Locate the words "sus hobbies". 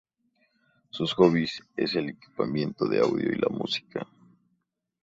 0.89-1.61